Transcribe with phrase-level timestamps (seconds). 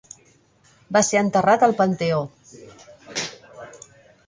[0.97, 2.23] Va ser enterrat al Panteó.